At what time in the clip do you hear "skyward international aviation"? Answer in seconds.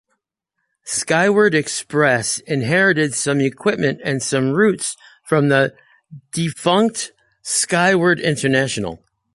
7.43-9.05